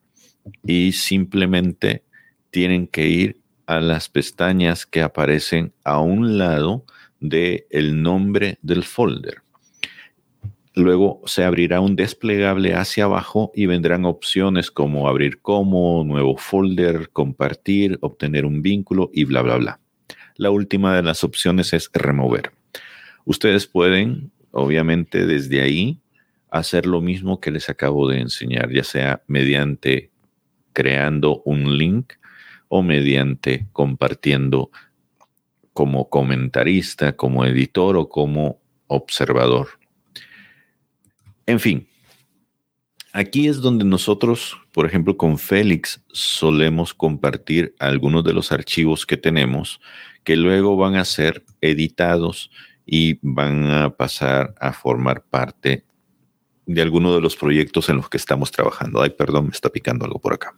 y 0.64 0.90
simplemente 0.90 2.02
tienen 2.50 2.88
que 2.88 3.06
ir 3.06 3.40
a 3.66 3.78
las 3.78 4.08
pestañas 4.08 4.84
que 4.84 5.00
aparecen 5.00 5.72
a 5.84 6.00
un 6.00 6.38
lado 6.38 6.84
del 7.20 7.66
el 7.70 8.02
nombre 8.02 8.58
del 8.62 8.82
folder. 8.82 9.42
Luego 10.74 11.20
se 11.26 11.44
abrirá 11.44 11.80
un 11.80 11.96
desplegable 11.96 12.74
hacia 12.74 13.04
abajo 13.04 13.50
y 13.54 13.66
vendrán 13.66 14.04
opciones 14.04 14.70
como 14.70 15.08
abrir 15.08 15.40
como, 15.40 16.04
nuevo 16.04 16.36
folder, 16.36 17.10
compartir, 17.10 17.98
obtener 18.02 18.46
un 18.46 18.62
vínculo 18.62 19.10
y 19.12 19.24
bla, 19.24 19.42
bla, 19.42 19.56
bla. 19.56 19.80
La 20.36 20.50
última 20.50 20.94
de 20.94 21.02
las 21.02 21.24
opciones 21.24 21.72
es 21.72 21.90
remover. 21.92 22.52
Ustedes 23.24 23.66
pueden, 23.66 24.30
obviamente, 24.52 25.26
desde 25.26 25.60
ahí 25.60 26.00
hacer 26.50 26.86
lo 26.86 27.00
mismo 27.00 27.40
que 27.40 27.50
les 27.50 27.68
acabo 27.68 28.08
de 28.08 28.20
enseñar, 28.20 28.70
ya 28.70 28.84
sea 28.84 29.22
mediante 29.26 30.10
creando 30.72 31.42
un 31.44 31.76
link 31.76 32.14
o 32.68 32.82
mediante 32.82 33.66
compartiendo 33.72 34.70
como 35.72 36.08
comentarista, 36.08 37.16
como 37.16 37.44
editor 37.44 37.96
o 37.96 38.08
como 38.08 38.60
observador. 38.86 39.79
En 41.50 41.58
fin, 41.58 41.88
aquí 43.12 43.48
es 43.48 43.60
donde 43.60 43.84
nosotros, 43.84 44.56
por 44.70 44.86
ejemplo, 44.86 45.16
con 45.16 45.36
Félix 45.36 46.00
solemos 46.12 46.94
compartir 46.94 47.74
algunos 47.80 48.22
de 48.22 48.32
los 48.32 48.52
archivos 48.52 49.04
que 49.04 49.16
tenemos 49.16 49.80
que 50.22 50.36
luego 50.36 50.76
van 50.76 50.94
a 50.94 51.04
ser 51.04 51.44
editados 51.60 52.52
y 52.86 53.18
van 53.22 53.68
a 53.68 53.90
pasar 53.90 54.54
a 54.60 54.72
formar 54.72 55.24
parte 55.24 55.84
de 56.66 56.82
alguno 56.82 57.12
de 57.12 57.20
los 57.20 57.34
proyectos 57.34 57.88
en 57.88 57.96
los 57.96 58.08
que 58.08 58.18
estamos 58.18 58.52
trabajando. 58.52 59.02
Ay, 59.02 59.10
perdón, 59.10 59.46
me 59.46 59.50
está 59.50 59.70
picando 59.70 60.04
algo 60.04 60.20
por 60.20 60.34
acá. 60.34 60.56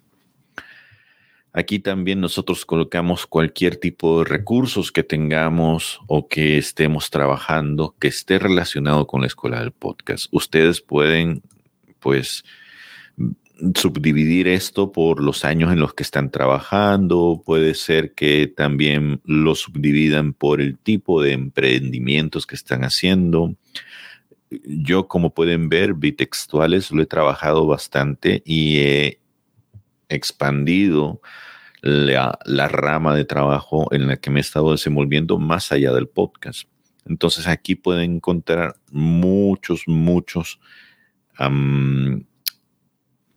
Aquí 1.55 1.79
también 1.79 2.21
nosotros 2.21 2.65
colocamos 2.65 3.27
cualquier 3.27 3.77
tipo 3.77 4.21
de 4.21 4.25
recursos 4.25 4.91
que 4.91 5.03
tengamos 5.03 6.01
o 6.07 6.27
que 6.27 6.57
estemos 6.57 7.11
trabajando 7.11 7.95
que 7.99 8.09
esté 8.09 8.39
relacionado 8.39 9.07
con 9.07 9.21
la 9.21 9.27
escuela 9.27 9.61
del 9.61 9.73
podcast. 9.73 10.27
Ustedes 10.31 10.81
pueden, 10.81 11.43
pues, 12.01 12.43
subdividir 13.75 14.49
esto 14.49 14.93
por 14.93 15.23
los 15.23 15.45
años 15.45 15.73
en 15.73 15.81
los 15.81 15.95
que 15.95 16.03
están 16.03 16.31
trabajando. 16.31 17.43
Puede 17.45 17.75
ser 17.75 18.15
que 18.15 18.47
también 18.47 19.21
lo 19.25 19.55
subdividan 19.55 20.33
por 20.33 20.61
el 20.61 20.79
tipo 20.79 21.23
de 21.23 21.33
emprendimientos 21.33 22.47
que 22.47 22.55
están 22.55 22.83
haciendo. 22.83 23.55
Yo, 24.65 25.07
como 25.07 25.35
pueden 25.35 25.69
ver, 25.69 25.95
bitextuales 25.95 26.91
lo 26.91 27.03
he 27.03 27.07
trabajado 27.07 27.67
bastante 27.67 28.43
y 28.45 28.79
he 28.79 29.22
expandido 30.15 31.21
la, 31.83 32.69
rama 32.69 33.15
de 33.15 33.25
trabajo 33.25 33.93
en 33.93 34.07
la 34.07 34.17
que 34.17 34.31
me 34.31 34.41
he 34.41 34.41
estado 34.41 34.73
desenvolviendo 34.73 35.39
más 35.39 35.73
allá 35.73 35.93
del 35.93 36.09
podcast. 36.09 36.69
Entonces 37.05 37.49
aquí 37.49 37.75
pueden 37.75 38.17
encontrar 38.17 38.77
muchos, 38.91 39.83
muchos 39.87 40.61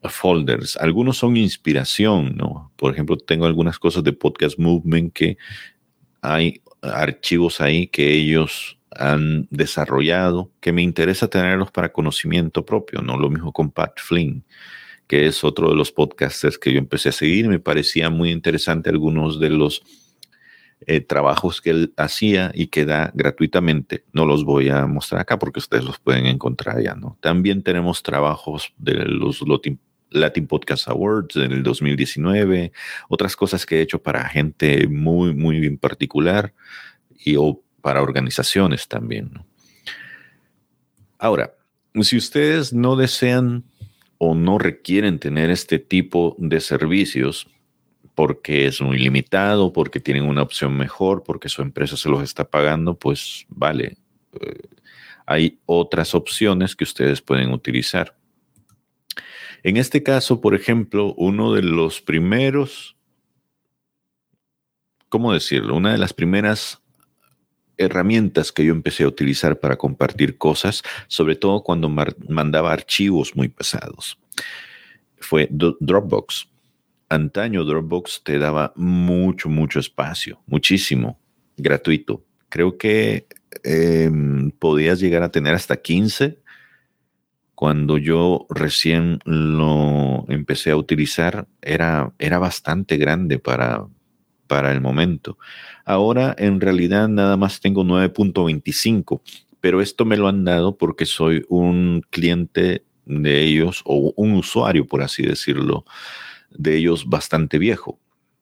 folders. 0.04 0.78
Algunos 0.78 1.18
son 1.18 1.38
inspiración, 1.38 2.36
¿no? 2.36 2.72
Por 2.76 2.94
ejemplo, 2.94 3.18
tengo 3.18 3.48
algunas 3.48 3.80
cosas 3.80 4.04
de 4.04 4.14
Podcast 4.14 4.60
Movement 4.60 5.12
que 5.12 5.38
hay 6.22 6.62
archivos 6.82 7.62
ahí 7.62 7.88
que 7.88 8.14
ellos 8.14 8.78
han 8.92 9.48
desarrollado, 9.50 10.52
que 10.62 10.72
me 10.72 10.84
interesa 10.84 11.28
tenerlos 11.28 11.72
para 11.72 11.92
conocimiento 11.92 12.64
propio, 12.64 13.02
¿no? 13.02 13.18
Lo 13.18 13.32
mismo 13.32 13.52
con 13.52 13.72
Pat 13.72 14.00
Flynn 14.00 14.46
que 15.08 15.28
es 15.28 15.44
otro 15.44 15.70
de 15.70 15.76
los 15.76 15.92
podcasters 15.92 16.58
que 16.58 16.74
yo 16.74 16.80
empecé 16.80 17.10
a 17.10 17.14
seguir. 17.14 17.48
Me 17.48 17.60
parecía 17.60 18.10
muy 18.10 18.32
interesante 18.32 18.90
algunos 18.90 19.40
de 19.40 19.50
los 19.50 19.84
eh, 20.88 21.02
trabajos 21.02 21.62
que 21.62 21.70
él 21.70 21.94
hacía 21.98 22.52
y 22.54 22.68
que 22.68 22.86
da 22.86 23.12
gratuitamente. 23.14 24.04
No 24.14 24.26
los 24.26 24.44
voy 24.44 24.70
a 24.70 24.86
mostrar 24.86 25.22
acá 25.22 25.40
porque 25.40 25.60
ustedes 25.60 25.84
los 25.84 26.00
pueden 26.00 26.26
encontrar 26.26 26.82
ya, 26.82 26.96
¿no? 26.96 27.18
También 27.22 27.64
tenemos 27.64 28.04
trabajos 28.04 28.74
de 28.78 28.94
los 29.06 29.42
Latin, 30.10 30.48
Podcast 30.48 30.88
Awards 30.88 31.36
en 31.38 31.52
el 31.52 31.64
2019, 31.64 32.72
otras 33.10 33.36
cosas 33.36 33.66
que 33.66 33.78
he 33.78 33.82
hecho 33.82 34.02
para 34.02 34.28
gente 34.30 34.88
muy, 34.88 35.34
muy 35.34 35.66
en 35.66 35.78
particular 35.78 36.54
y 37.18 37.36
o 37.36 37.62
para 37.82 38.02
organizaciones 38.02 38.88
también. 38.88 39.32
Ahora, 41.18 41.56
si 42.02 42.18
ustedes 42.18 42.74
no 42.74 42.96
desean 42.96 43.64
o 44.18 44.36
no 44.36 44.58
requieren 44.58 45.20
tener 45.20 45.50
este 45.50 45.80
tipo 45.80 46.36
de 46.40 46.60
servicios, 46.62 47.48
porque 48.14 48.66
es 48.66 48.82
muy 48.82 48.98
limitado, 48.98 49.74
porque 49.74 50.00
tienen 50.00 50.24
una 50.24 50.42
opción 50.42 50.76
mejor, 50.78 51.24
porque 51.24 51.50
su 51.50 51.62
empresa 51.62 51.98
se 51.98 52.10
los 52.10 52.24
está 52.24 52.50
pagando, 52.50 52.98
pues 52.98 53.46
vale. 53.50 53.98
Eh, 54.40 54.60
hay 55.26 55.60
otras 55.66 56.16
opciones 56.16 56.76
que 56.76 56.84
ustedes 56.84 57.22
pueden 57.22 57.52
utilizar. 57.52 58.16
En 59.64 59.78
este 59.78 60.04
caso, 60.04 60.42
por 60.42 60.54
ejemplo, 60.54 61.14
uno 61.18 61.54
de 61.54 61.64
los 61.64 62.00
primeros, 62.00 62.96
¿cómo 65.10 65.34
decirlo? 65.34 65.76
Una 65.76 65.92
de 65.92 65.98
las 65.98 66.14
primeras 66.14 66.85
herramientas 67.78 68.52
que 68.52 68.66
yo 68.66 68.72
empecé 68.72 69.04
a 69.04 69.08
utilizar 69.08 69.60
para 69.60 69.78
compartir 69.78 70.38
cosas, 70.38 70.84
sobre 71.08 71.36
todo 71.36 71.64
cuando 71.64 71.90
mandaba 71.90 72.72
archivos 72.72 73.36
muy 73.36 73.50
pesados, 73.50 74.18
fue 75.20 75.48
Dropbox 75.52 76.48
antaño 77.10 77.64
Dropbox 77.64 78.24
te 78.24 78.40
daba 78.40 78.74
mucho, 78.76 79.50
mucho 79.50 79.80
espacio, 79.80 80.42
muchísimo, 80.46 81.20
gratuito. 81.58 82.24
Creo 82.50 82.78
que 82.78 83.28
em, 83.64 84.52
podías 84.52 85.00
llegar 85.00 85.24
a 85.24 85.32
tener 85.32 85.54
hasta 85.54 85.78
15. 85.78 86.40
Cuando 87.54 87.98
yo 87.98 88.48
recién 88.50 89.20
lo 89.24 90.26
empecé 90.28 90.72
a 90.72 90.78
utilizar, 90.78 91.48
era, 91.62 92.14
era 92.20 92.38
bastante 92.38 92.98
grande 92.98 93.40
para, 93.40 93.88
para 94.48 94.72
el 94.72 94.82
momento. 94.82 95.38
Ahora 95.86 96.36
en 96.38 96.62
realidad 96.62 97.08
nada 97.08 97.38
más 97.38 97.60
tengo 97.60 97.84
9.25, 97.84 99.22
pero 99.62 99.82
esto 99.82 100.06
me 100.06 100.18
lo 100.18 100.28
han 100.28 100.44
dado 100.46 100.78
porque 100.78 101.06
soy 101.06 101.46
un 101.50 102.04
cliente 102.10 102.84
de 103.06 103.44
ellos 103.44 103.82
o 103.86 104.14
un 104.16 104.34
usuario, 104.34 104.86
por 104.88 105.02
así 105.02 105.24
decirlo, 105.24 105.86
de 106.52 106.78
ellos 106.78 107.08
bastante 107.08 107.58
viejo. 107.58 108.00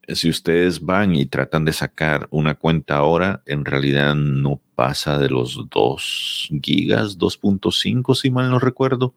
Si 0.08 0.30
ustedes 0.30 0.82
van 0.82 1.16
y 1.16 1.26
tratan 1.26 1.64
de 1.64 1.72
sacar 1.72 2.28
una 2.30 2.56
cuenta 2.56 2.98
ahora, 2.98 3.42
en 3.46 3.64
realidad 3.64 4.16
no 4.16 4.60
pasa 4.76 5.18
de 5.18 5.30
los 5.30 5.70
2 5.70 6.50
gigas, 6.62 7.18
2.5 7.18 8.14
si 8.16 8.30
mal 8.30 8.50
no 8.50 8.60
recuerdo. 8.60 9.16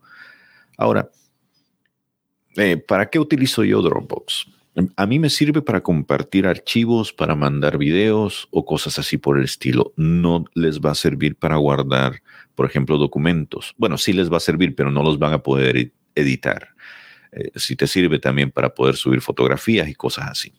Ahora, 0.79 1.11
eh, 2.57 2.77
¿para 2.77 3.11
qué 3.11 3.19
utilizo 3.19 3.65
yo 3.65 3.83
Dropbox? 3.83 4.47
A 4.97 5.07
mí 5.07 5.19
me 5.19 5.31
sirve 5.31 5.63
para 5.63 5.83
compartir 5.83 6.47
archivos, 6.47 7.13
para 7.13 7.35
mandar 7.35 7.79
videos 7.79 8.47
o 8.51 8.67
cosas 8.67 8.99
así 8.99 9.17
por 9.17 9.39
el 9.39 9.45
estilo. 9.45 9.95
No 9.97 10.45
les 10.55 10.81
va 10.81 10.91
a 10.91 10.95
servir 10.95 11.37
para 11.37 11.57
guardar, 11.57 12.23
por 12.55 12.67
ejemplo, 12.67 12.99
documentos. 12.99 13.75
Bueno, 13.79 13.97
sí 13.97 14.13
les 14.13 14.31
va 14.31 14.37
a 14.37 14.41
servir, 14.41 14.75
pero 14.75 14.91
no 14.91 15.03
los 15.03 15.19
van 15.19 15.33
a 15.33 15.43
poder 15.43 15.93
editar. 16.15 16.75
Eh, 17.33 17.53
si 17.55 17.75
te 17.75 17.87
sirve 17.87 18.19
también 18.19 18.51
para 18.51 18.75
poder 18.75 18.97
subir 18.97 19.23
fotografías 19.23 19.89
y 19.89 19.95
cosas 19.95 20.29
así. 20.31 20.53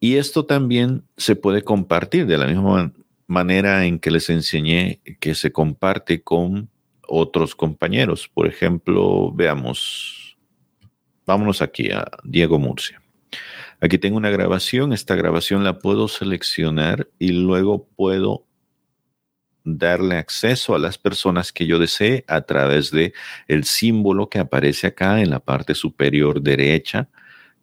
Y 0.00 0.16
esto 0.16 0.44
también 0.44 1.04
se 1.16 1.36
puede 1.36 1.62
compartir 1.62 2.26
de 2.26 2.36
la 2.36 2.46
misma 2.46 2.92
manera 3.28 3.86
en 3.86 4.00
que 4.00 4.10
les 4.10 4.28
enseñé 4.28 5.00
que 5.20 5.36
se 5.36 5.52
comparte 5.52 6.22
con 6.22 6.68
otros 7.06 7.54
compañeros. 7.54 8.28
Por 8.28 8.48
ejemplo, 8.48 9.32
veamos, 9.32 10.36
vámonos 11.24 11.62
aquí 11.62 11.92
a 11.92 12.04
Diego 12.24 12.58
Murcia. 12.58 13.03
Aquí 13.84 13.98
tengo 13.98 14.16
una 14.16 14.30
grabación, 14.30 14.94
esta 14.94 15.14
grabación 15.14 15.62
la 15.62 15.78
puedo 15.78 16.08
seleccionar 16.08 17.10
y 17.18 17.32
luego 17.32 17.86
puedo 17.86 18.46
darle 19.62 20.16
acceso 20.16 20.74
a 20.74 20.78
las 20.78 20.96
personas 20.96 21.52
que 21.52 21.66
yo 21.66 21.78
desee 21.78 22.24
a 22.26 22.40
través 22.40 22.90
de 22.90 23.12
el 23.46 23.64
símbolo 23.64 24.30
que 24.30 24.38
aparece 24.38 24.86
acá 24.86 25.20
en 25.20 25.28
la 25.28 25.40
parte 25.40 25.74
superior 25.74 26.40
derecha, 26.40 27.10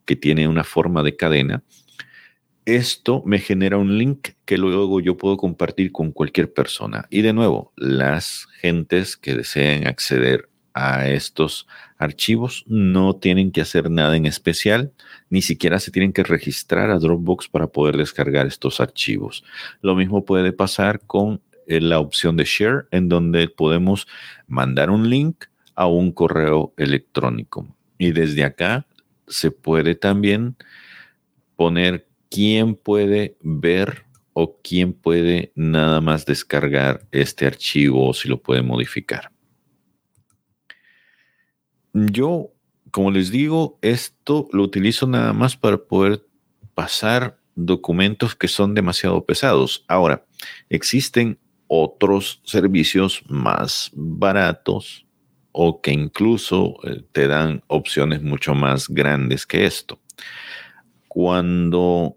que 0.04 0.14
tiene 0.14 0.46
una 0.46 0.62
forma 0.62 1.02
de 1.02 1.16
cadena. 1.16 1.64
Esto 2.66 3.24
me 3.26 3.40
genera 3.40 3.76
un 3.76 3.98
link 3.98 4.28
que 4.44 4.58
luego 4.58 5.00
yo 5.00 5.16
puedo 5.16 5.36
compartir 5.36 5.90
con 5.90 6.12
cualquier 6.12 6.52
persona. 6.52 7.08
Y 7.10 7.22
de 7.22 7.32
nuevo, 7.32 7.72
las 7.74 8.46
gentes 8.60 9.16
que 9.16 9.34
deseen 9.34 9.88
acceder 9.88 10.51
a 10.74 11.08
estos 11.08 11.66
archivos 11.98 12.64
no 12.66 13.16
tienen 13.16 13.52
que 13.52 13.60
hacer 13.60 13.90
nada 13.90 14.16
en 14.16 14.26
especial, 14.26 14.92
ni 15.30 15.42
siquiera 15.42 15.78
se 15.78 15.90
tienen 15.90 16.12
que 16.12 16.24
registrar 16.24 16.90
a 16.90 16.98
Dropbox 16.98 17.48
para 17.48 17.66
poder 17.66 17.96
descargar 17.96 18.46
estos 18.46 18.80
archivos. 18.80 19.44
Lo 19.80 19.94
mismo 19.94 20.24
puede 20.24 20.52
pasar 20.52 21.00
con 21.00 21.40
la 21.66 21.98
opción 22.00 22.36
de 22.36 22.44
share 22.44 22.86
en 22.90 23.08
donde 23.08 23.48
podemos 23.48 24.06
mandar 24.46 24.90
un 24.90 25.08
link 25.08 25.44
a 25.74 25.86
un 25.86 26.12
correo 26.12 26.74
electrónico. 26.76 27.66
Y 27.98 28.12
desde 28.12 28.44
acá 28.44 28.86
se 29.28 29.50
puede 29.50 29.94
también 29.94 30.56
poner 31.56 32.06
quién 32.30 32.74
puede 32.74 33.36
ver 33.40 34.04
o 34.32 34.58
quién 34.62 34.92
puede 34.92 35.52
nada 35.54 36.00
más 36.00 36.26
descargar 36.26 37.06
este 37.12 37.46
archivo 37.46 38.08
o 38.08 38.14
si 38.14 38.28
lo 38.28 38.42
puede 38.42 38.62
modificar. 38.62 39.30
Yo, 41.92 42.50
como 42.90 43.10
les 43.10 43.30
digo, 43.30 43.78
esto 43.82 44.48
lo 44.52 44.62
utilizo 44.62 45.06
nada 45.06 45.32
más 45.32 45.56
para 45.56 45.78
poder 45.78 46.24
pasar 46.74 47.38
documentos 47.54 48.34
que 48.34 48.48
son 48.48 48.74
demasiado 48.74 49.24
pesados. 49.24 49.84
Ahora, 49.88 50.24
existen 50.70 51.38
otros 51.66 52.40
servicios 52.44 53.22
más 53.28 53.90
baratos 53.94 55.06
o 55.52 55.80
que 55.80 55.92
incluso 55.92 56.76
eh, 56.84 57.02
te 57.12 57.28
dan 57.28 57.62
opciones 57.66 58.22
mucho 58.22 58.54
más 58.54 58.88
grandes 58.88 59.46
que 59.46 59.66
esto. 59.66 60.00
Cuando 61.08 62.16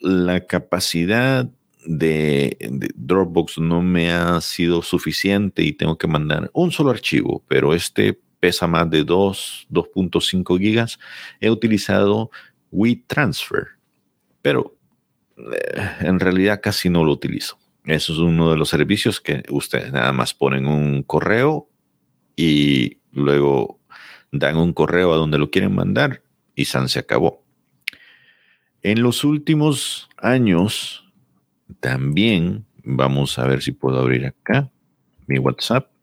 la 0.00 0.46
capacidad 0.46 1.48
de, 1.86 2.56
Dropbox 2.94 3.58
no 3.58 3.82
me 3.82 4.12
ha 4.12 4.40
sido 4.40 4.82
suficiente 4.82 5.62
y 5.62 5.72
tengo 5.72 5.98
que 5.98 6.06
mandar 6.06 6.50
un 6.54 6.72
solo 6.72 6.90
archivo, 6.90 7.42
pero 7.48 7.74
este 7.74 8.18
pesa 8.44 8.66
más 8.66 8.90
de 8.90 9.04
2, 9.04 9.68
2.5 9.70 10.58
gigas, 10.58 10.98
he 11.40 11.48
utilizado 11.48 12.30
WeTransfer, 12.72 13.68
pero 14.42 14.76
eh, 15.38 15.90
en 16.00 16.20
realidad 16.20 16.60
casi 16.62 16.90
no 16.90 17.06
lo 17.06 17.12
utilizo. 17.12 17.58
Eso 17.86 18.12
es 18.12 18.18
uno 18.18 18.50
de 18.50 18.58
los 18.58 18.68
servicios 18.68 19.18
que 19.18 19.44
ustedes 19.48 19.92
nada 19.92 20.12
más 20.12 20.34
ponen 20.34 20.66
un 20.66 21.02
correo 21.04 21.70
y 22.36 22.98
luego 23.12 23.80
dan 24.30 24.58
un 24.58 24.74
correo 24.74 25.14
a 25.14 25.16
donde 25.16 25.38
lo 25.38 25.50
quieren 25.50 25.74
mandar 25.74 26.20
y 26.54 26.66
San 26.66 26.90
se 26.90 26.98
acabó. 26.98 27.42
En 28.82 29.02
los 29.02 29.24
últimos 29.24 30.10
años, 30.18 31.10
también 31.80 32.66
vamos 32.82 33.38
a 33.38 33.46
ver 33.46 33.62
si 33.62 33.72
puedo 33.72 34.00
abrir 34.00 34.26
acá 34.26 34.70
mi 35.26 35.38
WhatsApp, 35.38 35.93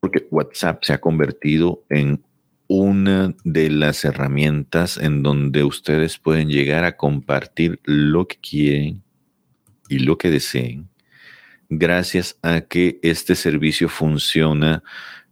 porque 0.00 0.26
WhatsApp 0.30 0.84
se 0.84 0.92
ha 0.92 1.00
convertido 1.00 1.84
en 1.88 2.22
una 2.68 3.34
de 3.44 3.70
las 3.70 4.04
herramientas 4.04 4.98
en 4.98 5.22
donde 5.22 5.64
ustedes 5.64 6.18
pueden 6.18 6.48
llegar 6.48 6.84
a 6.84 6.96
compartir 6.96 7.80
lo 7.84 8.28
que 8.28 8.36
quieren 8.36 9.02
y 9.88 10.00
lo 10.00 10.18
que 10.18 10.30
deseen, 10.30 10.88
gracias 11.70 12.38
a 12.42 12.60
que 12.60 12.98
este 13.02 13.34
servicio 13.34 13.88
funciona 13.88 14.82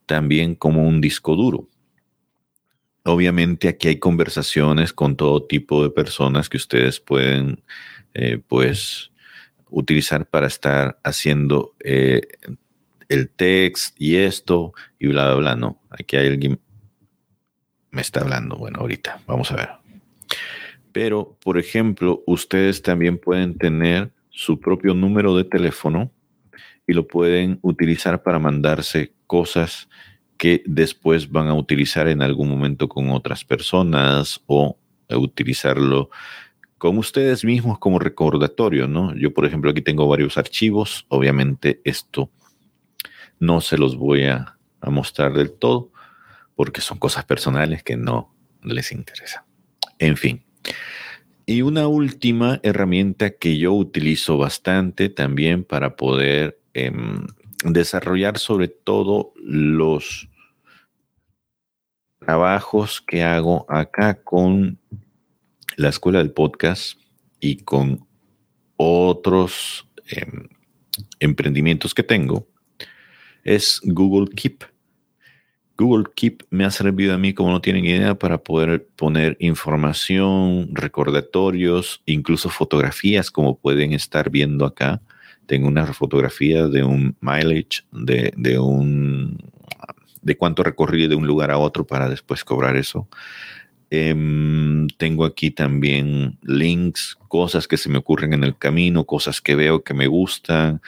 también 0.07 0.55
como 0.55 0.89
un 0.89 1.01
disco 1.01 1.37
duro. 1.37 1.69
Obviamente 3.05 3.69
aquí 3.69 3.89
hay 3.89 3.99
conversaciones 3.99 4.93
con 4.93 5.17
todo 5.17 5.45
tipo 5.45 5.83
de 5.83 5.91
personas 5.91 6.49
que 6.49 6.57
ustedes 6.57 6.99
pueden 7.01 7.63
eh, 8.15 8.41
pues 8.49 9.13
utilizar 9.69 10.27
para 10.27 10.47
estar 10.47 10.99
haciendo 11.05 11.75
eh, 11.85 12.23
el 13.09 13.29
text 13.31 13.95
y 14.01 14.17
esto 14.17 14.73
y 14.99 15.09
bla, 15.09 15.27
bla, 15.27 15.35
bla. 15.37 15.57
No, 15.57 15.81
aquí 15.91 16.17
hay 16.17 16.29
alguien 16.29 16.61
me 17.97 18.03
está 18.03 18.21
hablando. 18.21 18.57
Bueno, 18.57 18.81
ahorita 18.81 19.21
vamos 19.27 19.51
a 19.51 19.57
ver. 19.57 19.69
Pero, 20.93 21.37
por 21.43 21.59
ejemplo, 21.59 22.23
ustedes 22.27 22.83
también 22.83 23.19
pueden 23.19 23.57
tener 23.57 24.13
su 24.29 24.61
propio 24.61 24.93
número 24.93 25.35
de 25.35 25.45
teléfono 25.45 26.11
y 26.87 26.93
lo 26.93 27.07
pueden 27.07 27.59
utilizar 27.63 28.23
para 28.23 28.39
mandarse 28.39 29.15
cosas 29.27 29.89
que 30.37 30.63
después 30.67 31.31
van 31.31 31.49
a 31.49 31.55
utilizar 31.55 32.07
en 32.09 32.21
algún 32.21 32.51
momento 32.51 32.89
con 32.89 33.09
otras 33.11 33.45
personas 33.45 34.43
o 34.47 34.79
utilizarlo 35.11 36.11
con 36.77 36.99
ustedes 36.99 37.45
mismos 37.45 37.79
como 37.79 37.99
recordatorio, 37.99 38.87
¿no? 38.87 39.15
Yo, 39.17 39.33
por 39.33 39.47
ejemplo, 39.47 39.71
aquí 39.71 39.81
tengo 39.81 40.07
varios 40.07 40.37
archivos. 40.37 41.07
Obviamente 41.09 41.81
esto 41.85 42.31
no 43.39 43.61
se 43.61 43.79
los 43.79 43.97
voy 43.97 44.25
a, 44.25 44.53
mostrar 44.89 45.33
del 45.33 45.51
todo 45.51 45.91
porque 46.55 46.81
son 46.81 46.99
cosas 46.99 47.25
personales 47.25 47.83
que 47.83 47.97
no 47.97 48.33
les 48.63 48.93
interesan. 48.93 49.43
En 49.99 50.17
fin, 50.17 50.45
y 51.45 51.63
una 51.63 51.89
última 51.89 52.61
herramienta 52.63 53.31
que 53.31 53.59
yo 53.59 53.73
utilizo 53.73 54.39
bastante 54.39 55.09
también 55.09 55.65
para 55.65 55.97
poder 55.97 56.61
em, 56.73 57.27
desarrollar 57.65 58.39
sobre 58.39 58.69
todo 58.69 59.33
los 59.37 60.29
trabajos 62.21 63.01
que 63.01 63.25
hago 63.25 63.67
acá 63.69 64.23
con 64.23 64.79
la 65.77 65.89
escuela 65.89 66.19
del 66.19 66.31
podcast 66.31 67.01
y 67.41 67.57
con 67.57 68.07
otros 68.77 69.89
em, 70.09 70.49
emprendimientos 71.19 71.95
que 71.95 72.03
tengo 72.03 72.47
es 73.47 73.81
Google 73.85 74.35
Keep. 74.35 74.65
Google 75.79 76.07
Keep 76.15 76.45
me 76.51 76.65
ha 76.65 76.71
servido 76.71 77.15
a 77.15 77.19
mí, 77.19 77.33
como 77.33 77.51
no 77.51 77.61
tienen 77.61 77.85
idea, 77.85 78.15
para 78.15 78.39
poder 78.39 78.87
poner 78.97 79.37
información, 79.41 80.71
recordatorios, 80.73 82.03
incluso 82.07 82.49
fotografías, 82.49 83.31
como 83.31 83.59
pueden 83.59 83.93
estar 83.93 84.31
viendo 84.31 84.65
acá. 84.65 85.01
Tengo 85.47 85.69
una 85.69 85.87
fotografía 85.93 86.67
de 86.67 86.83
un 86.83 87.17
mileage, 87.21 87.85
de, 87.93 88.33
de 88.37 88.59
un 88.59 89.39
de 90.23 90.37
cuánto 90.37 90.65
recorrí 90.65 91.07
de 91.07 91.15
un 91.15 91.25
lugar 91.25 91.53
a 91.53 91.59
otro 91.59 91.87
para 91.87 92.09
después 92.09 92.43
cobrar 92.43 92.77
eso. 92.77 93.07
Em, 93.91 94.89
tengo 94.99 95.25
aquí 95.25 95.53
también 95.53 96.37
links, 96.43 97.17
cosas 97.29 97.69
que 97.69 97.77
se 97.77 97.89
me 97.89 97.99
ocurren 97.99 98.33
en 98.33 98.43
el 98.43 98.59
camino, 98.59 99.05
cosas 99.05 99.41
que 99.41 99.55
veo 99.55 99.85
que 99.85 99.95
me 99.95 100.09
gustan, 100.09 100.81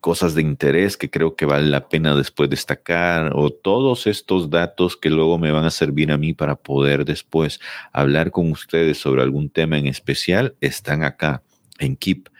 cosas 0.00 0.34
de 0.34 0.42
interés 0.42 0.96
que 0.96 1.10
creo 1.10 1.36
que 1.36 1.44
vale 1.44 1.68
la 1.68 1.88
pena 1.88 2.16
después 2.16 2.48
destacar 2.48 3.32
o 3.34 3.50
todos 3.50 4.06
estos 4.06 4.48
datos 4.48 4.96
que 4.96 5.10
luego 5.10 5.38
me 5.38 5.52
van 5.52 5.66
a 5.66 5.70
servir 5.70 6.10
a 6.10 6.18
mí 6.18 6.32
para 6.32 6.56
poder 6.56 7.04
después 7.04 7.60
hablar 7.92 8.30
con 8.30 8.50
ustedes 8.50 8.98
sobre 8.98 9.22
algún 9.22 9.50
tema 9.50 9.78
en 9.78 9.86
especial 9.86 10.56
están 10.60 11.04
acá 11.04 11.42
en 11.78 11.96
Keep 11.96 12.30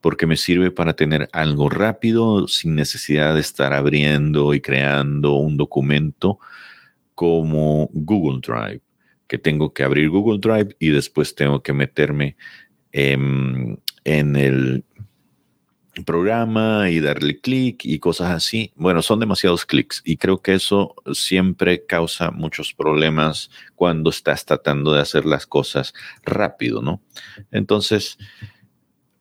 porque 0.00 0.26
me 0.26 0.36
sirve 0.36 0.70
para 0.70 0.94
tener 0.94 1.28
algo 1.32 1.68
rápido 1.68 2.46
sin 2.48 2.76
necesidad 2.76 3.34
de 3.34 3.40
estar 3.40 3.72
abriendo 3.72 4.54
y 4.54 4.60
creando 4.60 5.34
un 5.34 5.56
documento 5.56 6.38
como 7.14 7.88
Google 7.92 8.40
Drive, 8.46 8.82
que 9.26 9.38
tengo 9.38 9.72
que 9.72 9.82
abrir 9.82 10.10
Google 10.10 10.38
Drive 10.38 10.76
y 10.78 10.90
después 10.90 11.34
tengo 11.34 11.62
que 11.62 11.72
meterme 11.72 12.36
en 12.92 13.80
el 14.04 14.84
programa 16.04 16.90
y 16.90 17.00
darle 17.00 17.40
clic 17.40 17.84
y 17.84 17.98
cosas 17.98 18.30
así. 18.30 18.72
Bueno, 18.76 19.02
son 19.02 19.20
demasiados 19.20 19.64
clics 19.64 20.02
y 20.04 20.16
creo 20.16 20.42
que 20.42 20.54
eso 20.54 20.94
siempre 21.12 21.86
causa 21.86 22.30
muchos 22.30 22.74
problemas 22.74 23.50
cuando 23.74 24.10
estás 24.10 24.44
tratando 24.44 24.92
de 24.92 25.00
hacer 25.00 25.24
las 25.24 25.46
cosas 25.46 25.94
rápido, 26.24 26.82
¿no? 26.82 27.00
Entonces, 27.50 28.18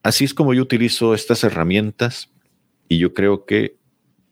así 0.04 0.26
es 0.26 0.34
como 0.34 0.54
yo 0.54 0.62
utilizo 0.62 1.14
estas 1.14 1.44
herramientas 1.44 2.32
y 2.88 2.98
yo 2.98 3.14
creo 3.14 3.46
que, 3.46 3.78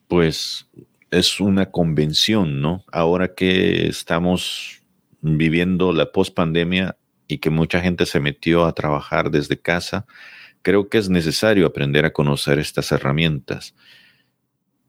pues, 0.08 0.68
es 1.12 1.40
una 1.40 1.72
convención, 1.72 2.62
¿no? 2.62 2.84
Ahora 2.92 3.36
que 3.36 3.88
estamos 3.88 4.82
viviendo 5.22 5.94
la 5.94 6.12
post-pandemia 6.12 6.98
y 7.28 7.38
que 7.38 7.50
mucha 7.50 7.82
gente 7.82 8.06
se 8.06 8.20
metió 8.20 8.66
a 8.66 8.74
trabajar 8.74 9.32
desde 9.32 9.60
casa, 9.60 10.06
creo 10.64 10.90
que 10.90 10.98
es 10.98 11.10
necesario 11.10 11.68
aprender 11.68 12.06
a 12.06 12.14
conocer 12.14 12.58
estas 12.58 12.92
herramientas. 12.92 13.76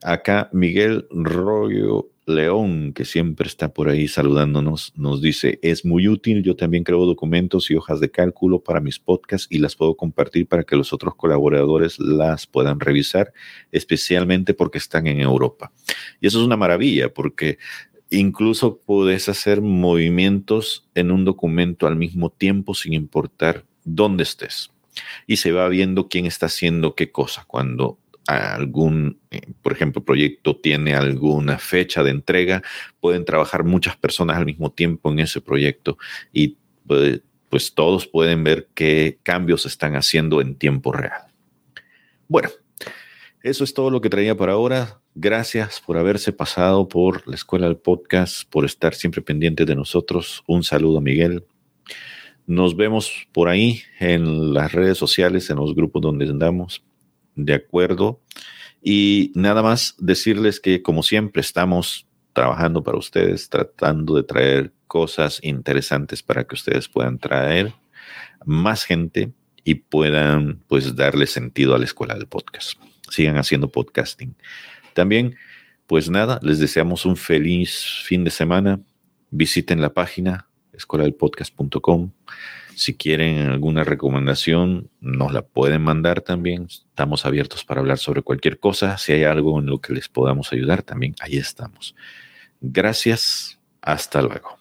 Acá 0.02 0.48
Miguel 0.52 1.06
Rollo 1.10 2.10
León, 2.26 2.92
que 2.94 3.04
siempre 3.04 3.48
está 3.48 3.72
por 3.72 3.88
ahí 3.88 4.08
saludándonos, 4.08 4.92
nos 4.96 5.20
dice, 5.20 5.58
es 5.62 5.84
muy 5.84 6.08
útil, 6.08 6.42
yo 6.42 6.56
también 6.56 6.84
creo 6.84 7.04
documentos 7.04 7.70
y 7.70 7.74
hojas 7.74 8.00
de 8.00 8.10
cálculo 8.10 8.60
para 8.60 8.80
mis 8.80 8.98
podcasts 8.98 9.46
y 9.50 9.58
las 9.58 9.76
puedo 9.76 9.94
compartir 9.94 10.46
para 10.46 10.62
que 10.62 10.76
los 10.76 10.92
otros 10.92 11.14
colaboradores 11.16 11.98
las 11.98 12.46
puedan 12.46 12.80
revisar, 12.80 13.32
especialmente 13.72 14.54
porque 14.54 14.78
están 14.78 15.06
en 15.06 15.20
Europa. 15.20 15.72
Y 16.20 16.28
eso 16.28 16.38
es 16.38 16.46
una 16.46 16.56
maravilla 16.56 17.12
porque 17.12 17.58
incluso 18.10 18.78
puedes 18.78 19.28
hacer 19.28 19.60
movimientos 19.60 20.88
en 20.94 21.10
un 21.10 21.24
documento 21.24 21.86
al 21.86 21.96
mismo 21.96 22.30
tiempo 22.30 22.74
sin 22.74 22.94
importar 22.94 23.64
dónde 23.84 24.22
estés 24.22 24.73
y 25.26 25.36
se 25.36 25.52
va 25.52 25.68
viendo 25.68 26.08
quién 26.08 26.26
está 26.26 26.46
haciendo 26.46 26.94
qué 26.94 27.10
cosa. 27.10 27.44
Cuando 27.46 27.98
algún, 28.26 29.20
eh, 29.30 29.40
por 29.62 29.72
ejemplo, 29.72 30.04
proyecto 30.04 30.56
tiene 30.56 30.94
alguna 30.94 31.58
fecha 31.58 32.02
de 32.02 32.10
entrega, 32.10 32.62
pueden 33.00 33.24
trabajar 33.24 33.64
muchas 33.64 33.96
personas 33.96 34.36
al 34.36 34.46
mismo 34.46 34.70
tiempo 34.72 35.10
en 35.10 35.18
ese 35.18 35.40
proyecto 35.40 35.98
y 36.32 36.56
pues, 36.86 37.74
todos 37.74 38.06
pueden 38.06 38.42
ver 38.44 38.68
qué 38.74 39.18
cambios 39.22 39.66
están 39.66 39.94
haciendo 39.94 40.40
en 40.40 40.56
tiempo 40.56 40.92
real. 40.92 41.22
Bueno, 42.26 42.48
eso 43.42 43.62
es 43.62 43.74
todo 43.74 43.90
lo 43.90 44.00
que 44.00 44.10
traía 44.10 44.36
para 44.36 44.54
ahora. 44.54 45.00
Gracias 45.14 45.80
por 45.80 45.96
haberse 45.96 46.32
pasado 46.32 46.88
por 46.88 47.28
la 47.28 47.36
escuela 47.36 47.66
del 47.66 47.76
podcast, 47.76 48.50
por 48.50 48.64
estar 48.64 48.94
siempre 48.94 49.22
pendiente 49.22 49.64
de 49.64 49.76
nosotros. 49.76 50.42
Un 50.48 50.64
saludo, 50.64 51.00
Miguel. 51.00 51.44
Nos 52.46 52.76
vemos 52.76 53.26
por 53.32 53.48
ahí 53.48 53.82
en 54.00 54.52
las 54.52 54.72
redes 54.72 54.98
sociales, 54.98 55.48
en 55.50 55.56
los 55.56 55.74
grupos 55.74 56.02
donde 56.02 56.26
andamos. 56.26 56.84
De 57.34 57.54
acuerdo. 57.54 58.20
Y 58.82 59.32
nada 59.34 59.62
más 59.62 59.94
decirles 59.98 60.60
que, 60.60 60.82
como 60.82 61.02
siempre, 61.02 61.40
estamos 61.40 62.06
trabajando 62.34 62.82
para 62.82 62.98
ustedes, 62.98 63.48
tratando 63.48 64.14
de 64.16 64.24
traer 64.24 64.72
cosas 64.86 65.40
interesantes 65.42 66.22
para 66.22 66.44
que 66.44 66.54
ustedes 66.54 66.88
puedan 66.88 67.18
traer 67.18 67.72
más 68.44 68.84
gente 68.84 69.32
y 69.64 69.76
puedan 69.76 70.62
pues 70.68 70.94
darle 70.94 71.26
sentido 71.26 71.74
a 71.74 71.78
la 71.78 71.84
escuela 71.84 72.14
del 72.14 72.26
podcast. 72.26 72.78
Sigan 73.10 73.38
haciendo 73.38 73.68
podcasting. 73.68 74.36
También, 74.92 75.36
pues 75.86 76.10
nada, 76.10 76.38
les 76.42 76.58
deseamos 76.58 77.06
un 77.06 77.16
feliz 77.16 78.02
fin 78.04 78.24
de 78.24 78.30
semana. 78.30 78.80
Visiten 79.30 79.80
la 79.80 79.94
página 79.94 80.48
escuela 80.76 81.04
del 81.04 81.14
podcast.com. 81.14 82.10
Si 82.74 82.94
quieren 82.94 83.38
alguna 83.38 83.84
recomendación, 83.84 84.90
nos 85.00 85.32
la 85.32 85.42
pueden 85.42 85.82
mandar 85.82 86.20
también. 86.20 86.66
Estamos 86.68 87.24
abiertos 87.24 87.64
para 87.64 87.80
hablar 87.80 87.98
sobre 87.98 88.22
cualquier 88.22 88.58
cosa. 88.58 88.98
Si 88.98 89.12
hay 89.12 89.24
algo 89.24 89.60
en 89.60 89.66
lo 89.66 89.80
que 89.80 89.92
les 89.92 90.08
podamos 90.08 90.52
ayudar, 90.52 90.82
también 90.82 91.14
ahí 91.20 91.36
estamos. 91.36 91.94
Gracias. 92.60 93.58
Hasta 93.80 94.22
luego. 94.22 94.58